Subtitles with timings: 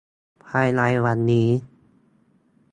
[0.47, 1.49] ภายในวันนี้